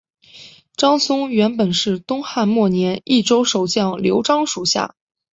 [0.75, 4.95] 张松原来是东汉末年益州守将刘璋属下。